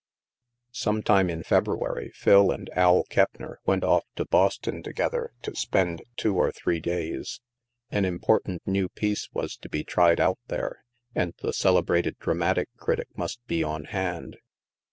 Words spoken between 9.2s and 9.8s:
was to